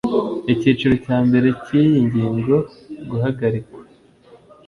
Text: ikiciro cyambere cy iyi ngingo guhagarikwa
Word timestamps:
ikiciro 0.53 0.93
cyambere 1.05 1.47
cy 1.63 1.71
iyi 1.81 1.97
ngingo 2.07 2.55
guhagarikwa 3.09 3.79